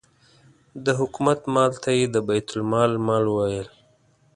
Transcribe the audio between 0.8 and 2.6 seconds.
د حکومت مال ته یې د بیت